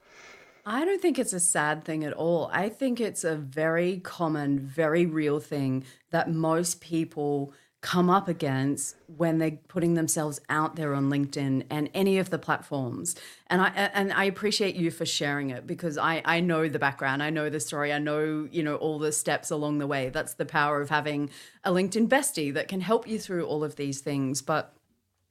I 0.71 0.85
don't 0.85 1.01
think 1.01 1.19
it's 1.19 1.33
a 1.33 1.41
sad 1.41 1.83
thing 1.85 2.05
at 2.05 2.13
all. 2.13 2.51
I 2.53 2.69
think 2.69 3.01
it's 3.01 3.25
a 3.25 3.37
very 3.37 4.01
common, 4.01 4.59
very 4.59 5.07
real 5.07 5.41
thing 5.41 5.85
that 6.11 6.31
most 6.31 6.83
people 6.83 7.55
come 7.81 8.11
up 8.11 8.27
against 8.27 8.97
when 9.07 9.39
they're 9.39 9.59
putting 9.69 9.95
themselves 9.95 10.41
out 10.49 10.75
there 10.75 10.95
on 10.95 11.09
LinkedIn 11.09 11.65
and 11.71 11.89
any 11.95 12.19
of 12.19 12.31
the 12.31 12.39
platforms. 12.39 13.15
And 13.47 13.63
I 13.63 13.69
and 13.69 14.13
I 14.13 14.25
appreciate 14.25 14.75
you 14.75 14.91
for 14.91 15.07
sharing 15.07 15.51
it 15.51 15.67
because 15.67 15.97
I 15.97 16.21
I 16.25 16.41
know 16.41 16.69
the 16.69 16.81
background, 16.81 17.23
I 17.23 17.31
know 17.31 17.49
the 17.49 17.61
story, 17.61 17.93
I 17.93 17.99
know, 17.99 18.49
you 18.51 18.65
know, 18.65 18.77
all 18.77 18.99
the 18.99 19.13
steps 19.13 19.51
along 19.51 19.79
the 19.79 19.87
way. 19.87 20.09
That's 20.09 20.35
the 20.35 20.45
power 20.45 20.81
of 20.81 20.91
having 20.91 21.31
a 21.63 21.71
LinkedIn 21.71 22.09
bestie 22.09 22.53
that 22.55 22.67
can 22.67 22.81
help 22.81 23.07
you 23.07 23.19
through 23.19 23.47
all 23.47 23.63
of 23.63 23.77
these 23.77 24.01
things. 24.01 24.43
But 24.43 24.75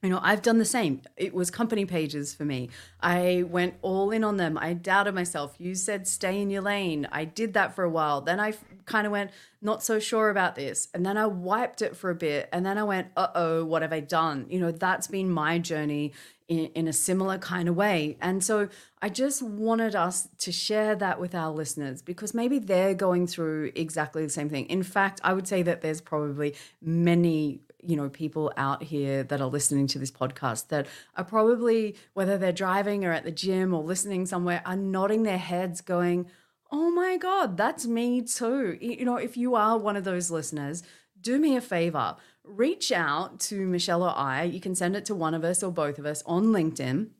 you 0.02 0.10
know, 0.10 0.20
I've 0.22 0.42
done 0.42 0.58
the 0.58 0.64
same. 0.64 1.02
It 1.16 1.34
was 1.34 1.50
company 1.50 1.84
pages 1.84 2.32
for 2.32 2.44
me. 2.44 2.70
I 3.00 3.44
went 3.48 3.74
all 3.82 4.12
in 4.12 4.22
on 4.22 4.36
them. 4.36 4.56
I 4.56 4.72
doubted 4.72 5.14
myself. 5.14 5.56
You 5.58 5.74
said 5.74 6.06
stay 6.06 6.40
in 6.40 6.50
your 6.50 6.62
lane. 6.62 7.08
I 7.10 7.24
did 7.24 7.54
that 7.54 7.74
for 7.74 7.82
a 7.82 7.90
while. 7.90 8.20
Then 8.20 8.38
I 8.38 8.54
kind 8.86 9.06
of 9.06 9.12
went, 9.12 9.32
not 9.60 9.82
so 9.82 9.98
sure 9.98 10.30
about 10.30 10.54
this. 10.54 10.86
And 10.94 11.04
then 11.04 11.16
I 11.16 11.26
wiped 11.26 11.82
it 11.82 11.96
for 11.96 12.10
a 12.10 12.14
bit. 12.14 12.48
And 12.52 12.64
then 12.64 12.78
I 12.78 12.84
went, 12.84 13.08
uh 13.16 13.28
oh, 13.34 13.64
what 13.64 13.82
have 13.82 13.92
I 13.92 13.98
done? 13.98 14.46
You 14.48 14.60
know, 14.60 14.70
that's 14.70 15.08
been 15.08 15.30
my 15.32 15.58
journey 15.58 16.12
in, 16.46 16.66
in 16.74 16.86
a 16.86 16.92
similar 16.92 17.38
kind 17.38 17.68
of 17.68 17.74
way. 17.74 18.16
And 18.20 18.42
so 18.44 18.68
I 19.02 19.08
just 19.08 19.42
wanted 19.42 19.96
us 19.96 20.28
to 20.38 20.52
share 20.52 20.94
that 20.94 21.20
with 21.20 21.34
our 21.34 21.50
listeners 21.50 22.02
because 22.02 22.34
maybe 22.34 22.60
they're 22.60 22.94
going 22.94 23.26
through 23.26 23.72
exactly 23.74 24.22
the 24.22 24.30
same 24.30 24.48
thing. 24.48 24.66
In 24.66 24.84
fact, 24.84 25.20
I 25.24 25.32
would 25.32 25.48
say 25.48 25.62
that 25.62 25.82
there's 25.82 26.00
probably 26.00 26.54
many 26.80 27.62
you 27.82 27.96
know 27.96 28.08
people 28.08 28.52
out 28.56 28.82
here 28.82 29.22
that 29.22 29.40
are 29.40 29.46
listening 29.46 29.86
to 29.86 29.98
this 29.98 30.10
podcast 30.10 30.68
that 30.68 30.86
are 31.16 31.24
probably 31.24 31.96
whether 32.14 32.36
they're 32.36 32.52
driving 32.52 33.04
or 33.04 33.12
at 33.12 33.24
the 33.24 33.30
gym 33.30 33.72
or 33.72 33.82
listening 33.82 34.26
somewhere 34.26 34.62
are 34.64 34.76
nodding 34.76 35.22
their 35.22 35.38
heads 35.38 35.80
going 35.80 36.26
oh 36.70 36.90
my 36.90 37.16
god 37.16 37.56
that's 37.56 37.86
me 37.86 38.22
too. 38.22 38.76
You 38.80 39.04
know 39.04 39.16
if 39.16 39.36
you 39.36 39.54
are 39.54 39.78
one 39.78 39.96
of 39.96 40.04
those 40.04 40.30
listeners 40.30 40.82
do 41.20 41.38
me 41.38 41.56
a 41.56 41.60
favor. 41.60 42.16
Reach 42.44 42.92
out 42.92 43.40
to 43.40 43.66
michelle 43.66 44.02
or 44.02 44.16
i. 44.16 44.42
You 44.42 44.60
can 44.60 44.74
send 44.74 44.96
it 44.96 45.04
to 45.06 45.14
one 45.14 45.34
of 45.34 45.44
us 45.44 45.62
or 45.62 45.72
both 45.72 45.98
of 45.98 46.06
us 46.06 46.22
on 46.26 46.46
linkedin 46.46 47.10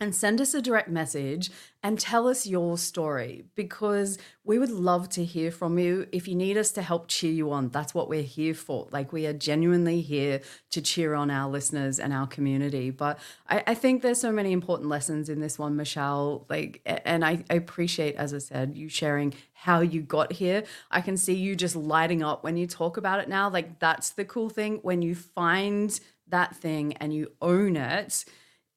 and 0.00 0.14
send 0.14 0.40
us 0.40 0.54
a 0.54 0.62
direct 0.62 0.88
message 0.88 1.50
and 1.82 1.98
tell 1.98 2.28
us 2.28 2.46
your 2.46 2.78
story 2.78 3.44
because 3.56 4.16
we 4.44 4.58
would 4.58 4.70
love 4.70 5.08
to 5.08 5.24
hear 5.24 5.50
from 5.50 5.78
you. 5.78 6.06
If 6.12 6.28
you 6.28 6.36
need 6.36 6.56
us 6.56 6.70
to 6.72 6.82
help 6.82 7.08
cheer 7.08 7.32
you 7.32 7.50
on, 7.50 7.70
that's 7.70 7.94
what 7.94 8.08
we're 8.08 8.22
here 8.22 8.54
for. 8.54 8.88
Like, 8.92 9.12
we 9.12 9.26
are 9.26 9.32
genuinely 9.32 10.00
here 10.00 10.40
to 10.70 10.80
cheer 10.80 11.14
on 11.14 11.30
our 11.30 11.50
listeners 11.50 11.98
and 11.98 12.12
our 12.12 12.28
community. 12.28 12.90
But 12.90 13.18
I, 13.48 13.64
I 13.68 13.74
think 13.74 14.02
there's 14.02 14.20
so 14.20 14.30
many 14.30 14.52
important 14.52 14.88
lessons 14.88 15.28
in 15.28 15.40
this 15.40 15.58
one, 15.58 15.74
Michelle. 15.74 16.46
Like, 16.48 16.80
and 16.86 17.24
I, 17.24 17.44
I 17.50 17.54
appreciate, 17.54 18.14
as 18.14 18.32
I 18.32 18.38
said, 18.38 18.76
you 18.76 18.88
sharing 18.88 19.34
how 19.52 19.80
you 19.80 20.00
got 20.02 20.32
here. 20.32 20.62
I 20.90 21.00
can 21.00 21.16
see 21.16 21.34
you 21.34 21.56
just 21.56 21.74
lighting 21.74 22.22
up 22.22 22.44
when 22.44 22.56
you 22.56 22.68
talk 22.68 22.96
about 22.96 23.20
it 23.20 23.28
now. 23.28 23.50
Like, 23.50 23.80
that's 23.80 24.10
the 24.10 24.24
cool 24.24 24.48
thing 24.48 24.78
when 24.82 25.02
you 25.02 25.16
find 25.16 25.98
that 26.28 26.54
thing 26.56 26.92
and 26.98 27.12
you 27.12 27.32
own 27.40 27.76
it 27.76 28.24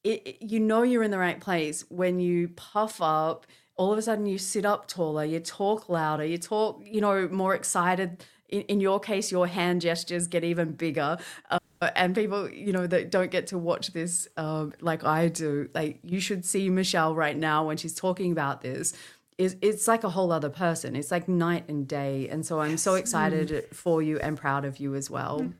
it, 0.03 0.37
you 0.41 0.59
know 0.59 0.83
you're 0.83 1.03
in 1.03 1.11
the 1.11 1.19
right 1.19 1.39
place 1.39 1.85
when 1.89 2.19
you 2.19 2.49
puff 2.49 3.01
up 3.01 3.45
all 3.75 3.91
of 3.91 3.97
a 3.97 4.01
sudden 4.01 4.25
you 4.25 4.37
sit 4.37 4.65
up 4.65 4.87
taller 4.87 5.23
you 5.23 5.39
talk 5.39 5.89
louder 5.89 6.25
you 6.25 6.37
talk 6.37 6.81
you 6.83 7.01
know 7.01 7.27
more 7.29 7.55
excited. 7.55 8.23
In, 8.49 8.61
in 8.63 8.81
your 8.81 8.99
case 8.99 9.31
your 9.31 9.47
hand 9.47 9.81
gestures 9.81 10.27
get 10.27 10.43
even 10.43 10.73
bigger. 10.73 11.17
Uh, 11.49 11.59
and 11.95 12.13
people 12.13 12.49
you 12.49 12.73
know 12.73 12.85
that 12.85 13.09
don't 13.09 13.31
get 13.31 13.47
to 13.47 13.57
watch 13.57 13.93
this 13.93 14.27
um, 14.37 14.73
like 14.81 15.03
i 15.03 15.27
do 15.27 15.69
like 15.73 15.99
you 16.03 16.19
should 16.19 16.45
see 16.45 16.69
michelle 16.69 17.15
right 17.15 17.37
now 17.37 17.65
when 17.65 17.77
she's 17.77 17.95
talking 17.95 18.31
about 18.31 18.61
this. 18.61 18.93
Is 19.37 19.55
it's 19.61 19.87
like 19.87 20.03
a 20.03 20.09
whole 20.09 20.31
other 20.31 20.49
person. 20.49 20.95
It's 20.95 21.09
like 21.09 21.27
night 21.27 21.67
and 21.67 21.87
day. 21.87 22.27
And 22.29 22.45
so 22.45 22.59
i'm 22.59 22.77
so 22.77 22.95
excited 22.95 23.49
mm. 23.49 23.75
for 23.75 24.01
you 24.01 24.19
and 24.19 24.37
proud 24.37 24.65
of 24.65 24.77
you 24.77 24.95
as 24.95 25.09
well. 25.09 25.51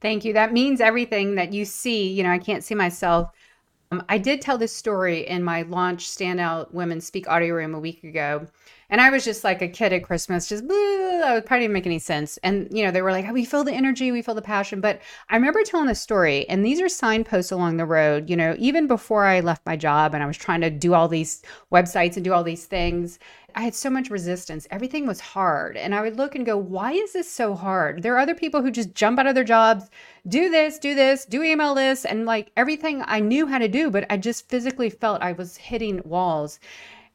Thank 0.00 0.24
you. 0.24 0.32
That 0.32 0.52
means 0.52 0.80
everything 0.80 1.36
that 1.36 1.52
you 1.52 1.64
see 1.64 2.08
you 2.12 2.22
know 2.22 2.30
i 2.30 2.38
can't 2.38 2.64
see 2.64 2.74
myself 2.74 3.30
um, 3.92 4.02
I 4.08 4.16
did 4.16 4.40
tell 4.40 4.56
this 4.56 4.74
story 4.74 5.26
in 5.26 5.42
my 5.42 5.62
launch 5.62 6.08
Standout 6.08 6.72
Women 6.72 7.00
Speak 7.00 7.28
audio 7.28 7.54
room 7.54 7.74
a 7.74 7.78
week 7.78 8.02
ago. 8.02 8.46
And 8.92 9.00
I 9.00 9.08
was 9.08 9.24
just 9.24 9.42
like 9.42 9.62
a 9.62 9.68
kid 9.68 9.94
at 9.94 10.04
Christmas, 10.04 10.50
just 10.50 10.64
I 10.70 11.34
was 11.34 11.42
probably 11.46 11.64
didn't 11.64 11.72
make 11.72 11.86
any 11.86 11.98
sense. 11.98 12.36
And 12.42 12.68
you 12.70 12.84
know, 12.84 12.90
they 12.90 13.00
were 13.00 13.10
like, 13.10 13.26
oh, 13.26 13.32
"We 13.32 13.46
feel 13.46 13.64
the 13.64 13.72
energy, 13.72 14.12
we 14.12 14.20
feel 14.20 14.34
the 14.34 14.42
passion." 14.42 14.82
But 14.82 15.00
I 15.30 15.36
remember 15.36 15.62
telling 15.64 15.86
the 15.86 15.94
story, 15.94 16.46
and 16.50 16.62
these 16.62 16.78
are 16.78 16.90
signposts 16.90 17.50
along 17.50 17.78
the 17.78 17.86
road. 17.86 18.28
You 18.28 18.36
know, 18.36 18.54
even 18.58 18.86
before 18.86 19.24
I 19.24 19.40
left 19.40 19.64
my 19.64 19.76
job, 19.76 20.12
and 20.12 20.22
I 20.22 20.26
was 20.26 20.36
trying 20.36 20.60
to 20.60 20.68
do 20.68 20.92
all 20.92 21.08
these 21.08 21.42
websites 21.72 22.16
and 22.16 22.24
do 22.24 22.34
all 22.34 22.44
these 22.44 22.66
things, 22.66 23.18
I 23.54 23.62
had 23.62 23.74
so 23.74 23.88
much 23.88 24.10
resistance. 24.10 24.66
Everything 24.70 25.06
was 25.06 25.20
hard. 25.20 25.78
And 25.78 25.94
I 25.94 26.02
would 26.02 26.16
look 26.16 26.34
and 26.34 26.44
go, 26.44 26.56
why 26.58 26.92
is 26.92 27.14
this 27.14 27.30
so 27.30 27.54
hard? 27.54 28.02
There 28.02 28.14
are 28.14 28.18
other 28.18 28.34
people 28.34 28.60
who 28.60 28.70
just 28.70 28.94
jump 28.94 29.18
out 29.18 29.26
of 29.26 29.34
their 29.34 29.44
jobs, 29.44 29.88
do 30.28 30.50
this, 30.50 30.78
do 30.78 30.94
this, 30.94 31.24
do 31.24 31.42
email 31.42 31.74
lists, 31.74 32.04
and 32.04 32.26
like 32.26 32.52
everything 32.56 33.02
I 33.06 33.20
knew 33.20 33.46
how 33.46 33.58
to 33.58 33.68
do, 33.68 33.90
but 33.90 34.06
I 34.10 34.18
just 34.18 34.48
physically 34.48 34.90
felt 34.90 35.22
I 35.22 35.32
was 35.32 35.56
hitting 35.56 36.02
walls. 36.04 36.60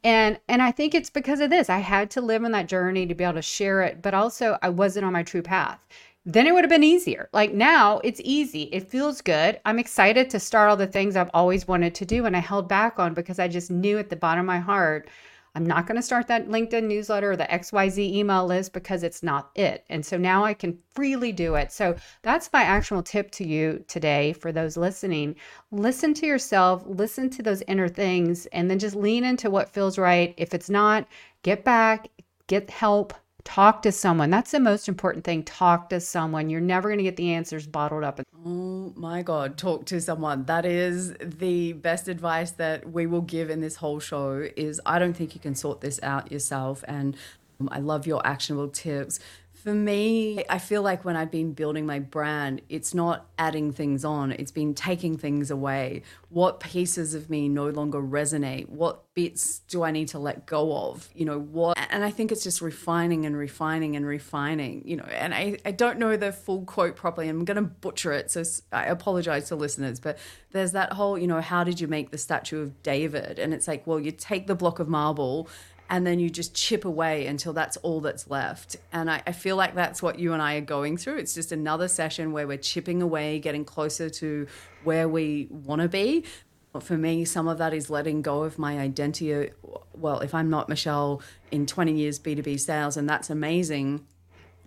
And 0.08 0.40
and 0.48 0.62
I 0.62 0.72
think 0.72 0.96
it's 0.96 1.10
because 1.10 1.42
of 1.42 1.50
this. 1.50 1.70
I 1.70 1.80
had 1.80 2.10
to 2.12 2.22
live 2.22 2.46
on 2.46 2.52
that 2.52 2.70
journey 2.70 3.06
to 3.06 3.14
be 3.14 3.26
able 3.26 3.34
to 3.34 3.42
share 3.42 3.82
it, 3.82 4.02
but 4.02 4.14
also 4.14 4.58
I 4.62 4.70
wasn't 4.70 5.06
on 5.06 5.12
my 5.12 5.22
true 5.22 5.42
path. 5.42 5.86
Then 6.26 6.48
it 6.48 6.54
would 6.54 6.64
have 6.64 6.70
been 6.70 6.82
easier. 6.82 7.28
Like 7.34 7.54
now 7.54 8.00
it's 8.06 8.22
easy. 8.24 8.70
It 8.72 8.90
feels 8.90 9.20
good. 9.20 9.60
I'm 9.66 9.80
excited 9.80 10.30
to 10.30 10.40
start 10.40 10.70
all 10.70 10.78
the 10.78 10.88
things 10.88 11.18
I've 11.18 11.30
always 11.34 11.68
wanted 11.68 11.94
to 11.96 12.06
do 12.06 12.26
and 12.26 12.38
I 12.38 12.40
held 12.40 12.70
back 12.70 13.00
on 13.00 13.14
because 13.16 13.38
I 13.38 13.50
just 13.50 13.70
knew 13.70 13.98
at 13.98 14.10
the 14.10 14.16
bottom 14.16 14.46
of 14.46 14.46
my 14.46 14.60
heart 14.60 15.10
I'm 15.56 15.66
not 15.66 15.88
going 15.88 15.96
to 15.96 16.02
start 16.02 16.28
that 16.28 16.48
LinkedIn 16.48 16.84
newsletter 16.84 17.32
or 17.32 17.36
the 17.36 17.46
XYZ 17.46 17.98
email 17.98 18.46
list 18.46 18.74
because 18.74 19.04
it's 19.04 19.24
not 19.24 19.52
it. 19.56 19.86
And 19.90 20.06
so 20.06 20.18
now 20.18 20.46
I 20.46 20.54
can 20.54 20.78
freely 20.94 21.32
do 21.32 21.56
it. 21.56 21.72
So 21.72 21.96
that's 22.22 22.52
my 22.54 22.62
actual 22.62 23.02
tip 23.02 23.32
to 23.32 23.48
you 23.48 23.84
today 23.88 24.34
for 24.34 24.52
those 24.52 24.78
listening. 24.78 25.36
Listen 25.72 26.14
to 26.16 26.26
yourself, 26.26 26.84
listen 26.86 27.30
to 27.32 27.44
those 27.44 27.64
inner 27.68 27.88
things, 27.88 28.46
and 28.48 28.70
then 28.70 28.80
just 28.80 28.96
lean 28.96 29.24
into 29.24 29.50
what 29.50 29.70
feels 29.70 29.98
right. 29.98 30.34
If 30.38 30.54
it's 30.54 30.70
not, 30.70 31.08
get 31.44 31.64
back, 31.64 32.10
get 32.48 32.70
help, 32.70 33.14
Talk 33.48 33.82
to 33.84 33.94
someone. 33.94 34.30
That's 34.30 34.52
the 34.52 34.60
most 34.60 34.90
important 34.90 35.24
thing. 35.24 35.42
Talk 35.42 35.88
to 35.92 36.02
someone. 36.02 36.50
You're 36.50 36.60
never 36.60 36.90
going 36.90 36.98
to 36.98 37.04
get 37.06 37.16
the 37.16 37.32
answers 37.32 37.66
bottled 37.66 38.04
up. 38.04 38.20
Oh 38.50 38.94
my 38.96 39.24
God. 39.24 39.58
Talk 39.58 39.86
to 39.88 40.00
someone. 40.00 40.46
That 40.46 40.66
is 40.66 41.14
the 41.20 41.74
best 41.74 42.08
advice 42.08 42.52
that 42.52 42.90
we 42.90 43.06
will 43.06 43.22
give 43.22 43.50
in 43.50 43.60
this 43.60 43.76
whole 43.76 44.00
show 44.00 44.48
is 44.56 44.80
I 44.86 45.00
don't 45.00 45.14
think 45.14 45.36
you 45.36 45.42
can 45.42 45.54
sort 45.54 45.82
this 45.82 46.00
out 46.02 46.32
yourself. 46.32 46.82
And 46.88 47.18
um, 47.60 47.68
I 47.74 47.80
love 47.80 48.08
your 48.08 48.26
actionable 48.26 48.70
tips 48.70 49.20
for 49.68 49.74
me, 49.74 50.46
I 50.50 50.60
feel 50.60 50.82
like 50.82 51.04
when 51.04 51.18
I've 51.18 51.30
been 51.30 51.52
building 51.52 51.86
my 51.86 52.00
brand, 52.00 52.62
it's 52.70 52.94
not 52.94 53.26
adding 53.38 53.74
things 53.74 54.06
on, 54.06 54.32
it's 54.32 54.50
been 54.50 54.74
taking 54.74 55.18
things 55.18 55.52
away. 55.52 56.04
What 56.30 56.62
pieces 56.62 57.14
of 57.14 57.30
me 57.30 57.50
no 57.50 57.68
longer 57.68 58.00
resonate? 58.00 58.70
What 58.70 59.14
bits 59.14 59.60
do 59.68 59.84
I 59.84 59.92
need 59.92 60.08
to 60.10 60.20
let 60.20 60.46
go 60.46 60.74
of? 60.74 61.10
You 61.14 61.26
know, 61.26 61.38
what? 61.38 61.78
And 61.90 62.06
I 62.06 62.12
think 62.12 62.32
it's 62.32 62.46
just 62.46 62.62
refining 62.62 63.26
and 63.26 63.36
refining 63.36 63.98
and 63.98 64.06
refining, 64.06 64.88
you 64.88 64.96
know. 64.96 65.04
And 65.04 65.36
I, 65.36 65.58
I 65.66 65.72
don't 65.72 66.00
know 66.00 66.16
the 66.16 66.32
full 66.32 66.64
quote 66.64 66.96
properly. 66.96 67.28
I'm 67.28 67.44
going 67.44 67.56
to 67.56 67.62
butcher 67.62 68.14
it. 68.14 68.32
So 68.32 68.44
I 68.72 68.86
apologize 68.86 69.50
to 69.50 69.58
listeners. 69.58 70.00
But 70.00 70.18
there's 70.54 70.72
that 70.72 70.94
whole, 70.94 71.18
you 71.18 71.28
know, 71.28 71.42
how 71.42 71.66
did 71.66 71.82
you 71.82 71.90
make 71.90 72.12
the 72.12 72.18
statue 72.18 72.62
of 72.62 72.82
David? 72.84 73.38
And 73.38 73.54
it's 73.54 73.68
like, 73.68 73.86
well, 73.86 74.00
you 74.00 74.14
take 74.14 74.48
the 74.48 74.56
block 74.56 74.80
of 74.80 74.88
marble 74.88 75.50
and 75.90 76.06
then 76.06 76.20
you 76.20 76.30
just 76.30 76.54
chip 76.54 76.86
away 76.86 77.28
until 77.28 77.54
that's 77.54 77.78
all 77.78 78.02
that's 78.02 78.30
left. 78.30 78.76
And 78.92 79.10
I, 79.10 79.22
I, 79.26 79.32
feel 79.32 79.56
like 79.56 79.74
that's 79.74 80.02
what 80.02 80.20
you 80.20 80.34
and 80.34 80.42
I 80.42 80.56
are 80.56 80.62
going 80.62 80.98
through. 80.98 81.18
It's 81.18 81.34
just 81.34 81.52
another 81.52 81.88
session 81.88 82.34
where 82.34 82.46
we're 82.46 82.58
chipping 82.58 83.02
away, 83.02 83.40
getting 83.40 83.64
closer 83.64 84.10
to 84.10 84.48
where 84.84 85.08
we 85.08 85.48
want 85.50 85.82
to 85.82 85.88
be. 85.88 86.26
But 86.74 86.84
for 86.84 86.98
me, 86.98 87.24
some 87.24 87.48
of 87.48 87.58
that 87.60 87.74
is 87.74 87.90
letting 87.90 88.22
go 88.22 88.44
of 88.44 88.60
my 88.60 88.80
identity. 88.80 89.50
Well, 89.94 90.20
if 90.20 90.36
I'm 90.36 90.50
not 90.50 90.68
Michelle 90.68 91.22
in 91.52 91.66
20 91.66 91.94
years 91.94 92.20
B2B 92.20 92.60
sales, 92.60 92.98
and 92.98 93.10
that's 93.10 93.30
amazing, 93.30 94.06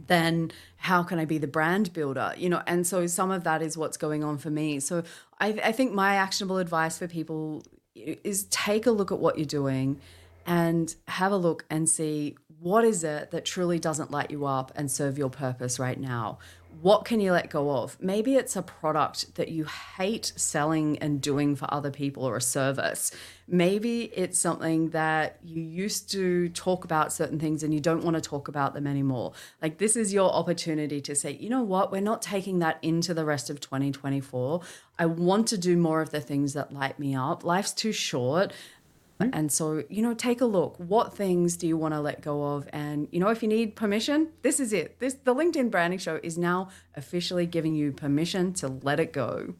then 0.06 0.50
how 0.76 1.02
can 1.02 1.18
I 1.18 1.26
be 1.26 1.36
the 1.36 1.46
brand 1.46 1.92
builder? 1.92 2.32
You 2.36 2.48
know, 2.48 2.62
and 2.66 2.86
so 2.86 3.06
some 3.06 3.30
of 3.30 3.44
that 3.44 3.60
is 3.60 3.76
what's 3.76 3.98
going 3.98 4.24
on 4.24 4.38
for 4.38 4.50
me. 4.50 4.80
So 4.80 5.02
I, 5.38 5.48
I 5.62 5.72
think 5.72 5.92
my 5.92 6.16
actionable 6.16 6.56
advice 6.56 6.98
for 6.98 7.06
people 7.06 7.62
is 7.94 8.44
take 8.44 8.86
a 8.86 8.90
look 8.90 9.12
at 9.12 9.18
what 9.18 9.36
you're 9.36 9.44
doing 9.44 10.00
and 10.46 10.94
have 11.08 11.32
a 11.32 11.36
look 11.36 11.64
and 11.70 11.88
see 11.88 12.36
what 12.58 12.84
is 12.84 13.04
it 13.04 13.30
that 13.30 13.44
truly 13.44 13.78
doesn't 13.78 14.10
light 14.10 14.30
you 14.30 14.44
up 14.44 14.70
and 14.74 14.90
serve 14.90 15.16
your 15.16 15.30
purpose 15.30 15.78
right 15.78 15.98
now 15.98 16.38
what 16.80 17.04
can 17.04 17.20
you 17.20 17.32
let 17.32 17.50
go 17.50 17.70
of? 17.70 18.00
Maybe 18.00 18.36
it's 18.36 18.56
a 18.56 18.62
product 18.62 19.34
that 19.34 19.48
you 19.48 19.64
hate 19.64 20.32
selling 20.36 20.98
and 20.98 21.20
doing 21.20 21.54
for 21.54 21.72
other 21.72 21.90
people 21.90 22.24
or 22.24 22.36
a 22.36 22.40
service. 22.40 23.10
Maybe 23.46 24.04
it's 24.14 24.38
something 24.38 24.90
that 24.90 25.38
you 25.44 25.60
used 25.60 26.10
to 26.12 26.48
talk 26.50 26.84
about 26.84 27.12
certain 27.12 27.38
things 27.38 27.62
and 27.62 27.74
you 27.74 27.80
don't 27.80 28.02
want 28.02 28.14
to 28.14 28.20
talk 28.20 28.48
about 28.48 28.72
them 28.72 28.86
anymore. 28.86 29.32
Like, 29.60 29.78
this 29.78 29.94
is 29.94 30.14
your 30.14 30.32
opportunity 30.32 31.00
to 31.02 31.14
say, 31.14 31.32
you 31.32 31.50
know 31.50 31.62
what, 31.62 31.92
we're 31.92 32.00
not 32.00 32.22
taking 32.22 32.60
that 32.60 32.78
into 32.80 33.12
the 33.12 33.24
rest 33.24 33.50
of 33.50 33.60
2024. 33.60 34.62
I 34.98 35.06
want 35.06 35.48
to 35.48 35.58
do 35.58 35.76
more 35.76 36.00
of 36.00 36.10
the 36.10 36.20
things 36.20 36.54
that 36.54 36.72
light 36.72 36.98
me 36.98 37.14
up. 37.14 37.44
Life's 37.44 37.72
too 37.72 37.92
short. 37.92 38.52
And 39.32 39.52
so, 39.52 39.84
you 39.88 40.02
know, 40.02 40.14
take 40.14 40.40
a 40.40 40.46
look. 40.46 40.76
What 40.78 41.14
things 41.14 41.56
do 41.56 41.66
you 41.66 41.76
want 41.76 41.94
to 41.94 42.00
let 42.00 42.22
go 42.22 42.54
of? 42.54 42.68
And, 42.72 43.08
you 43.12 43.20
know, 43.20 43.28
if 43.28 43.42
you 43.42 43.48
need 43.48 43.76
permission, 43.76 44.28
this 44.42 44.60
is 44.60 44.72
it. 44.72 44.98
This 44.98 45.14
the 45.14 45.34
LinkedIn 45.34 45.70
Branding 45.70 45.98
Show 45.98 46.20
is 46.22 46.38
now 46.38 46.68
officially 46.94 47.46
giving 47.46 47.74
you 47.74 47.92
permission 47.92 48.52
to 48.54 48.68
let 48.68 48.98
it 49.00 49.12
go. 49.12 49.54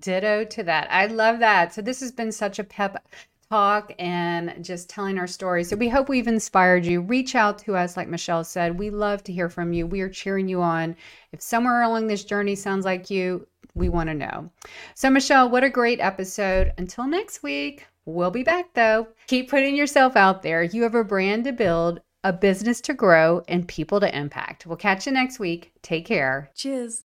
Ditto 0.00 0.44
to 0.44 0.62
that. 0.64 0.88
I 0.90 1.06
love 1.06 1.38
that. 1.38 1.72
So 1.72 1.80
this 1.80 2.00
has 2.00 2.12
been 2.12 2.32
such 2.32 2.58
a 2.58 2.64
pep 2.64 3.02
talk 3.50 3.92
and 3.98 4.64
just 4.64 4.88
telling 4.88 5.18
our 5.18 5.26
story. 5.26 5.64
So 5.64 5.74
we 5.74 5.88
hope 5.88 6.08
we've 6.08 6.28
inspired 6.28 6.84
you. 6.84 7.00
Reach 7.00 7.34
out 7.34 7.58
to 7.60 7.74
us, 7.76 7.96
like 7.96 8.08
Michelle 8.08 8.44
said. 8.44 8.78
We 8.78 8.90
love 8.90 9.24
to 9.24 9.32
hear 9.32 9.48
from 9.48 9.72
you. 9.72 9.86
We 9.86 10.02
are 10.02 10.08
cheering 10.08 10.48
you 10.48 10.62
on. 10.62 10.94
If 11.32 11.42
somewhere 11.42 11.82
along 11.82 12.06
this 12.06 12.24
journey 12.24 12.54
sounds 12.54 12.84
like 12.84 13.10
you, 13.10 13.46
we 13.74 13.88
want 13.88 14.08
to 14.08 14.14
know. 14.14 14.50
So, 14.94 15.10
Michelle, 15.10 15.48
what 15.48 15.64
a 15.64 15.70
great 15.70 16.00
episode. 16.00 16.72
Until 16.78 17.06
next 17.06 17.42
week. 17.42 17.86
We'll 18.04 18.30
be 18.30 18.42
back 18.42 18.74
though. 18.74 19.08
Keep 19.26 19.50
putting 19.50 19.76
yourself 19.76 20.16
out 20.16 20.42
there. 20.42 20.62
You 20.62 20.82
have 20.82 20.94
a 20.94 21.04
brand 21.04 21.44
to 21.44 21.52
build, 21.52 22.00
a 22.24 22.32
business 22.32 22.80
to 22.82 22.94
grow, 22.94 23.42
and 23.48 23.68
people 23.68 24.00
to 24.00 24.16
impact. 24.16 24.66
We'll 24.66 24.76
catch 24.76 25.06
you 25.06 25.12
next 25.12 25.38
week. 25.38 25.72
Take 25.82 26.06
care. 26.06 26.50
Cheers. 26.54 26.98